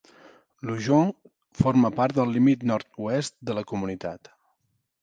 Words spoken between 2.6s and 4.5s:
nord-oest de la comunitat.